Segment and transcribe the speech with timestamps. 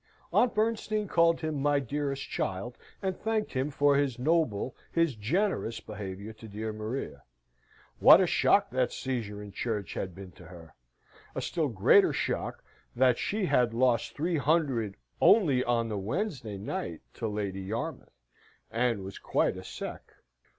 [0.33, 5.79] Aunt Bernstein called him "my dearest child," and thanked him for his noble, his generous
[5.79, 7.21] behaviour to dear Maria.
[7.99, 10.73] What a shock that seizure in church had been to her!
[11.35, 12.63] A still greater shock
[12.95, 18.23] that she had lost three hundred only on the Wednesday night to Lady Yarmouth,
[18.71, 20.13] and was quite a sec.